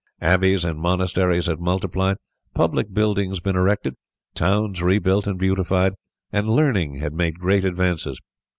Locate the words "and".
0.65-0.79, 5.27-5.37, 6.31-6.49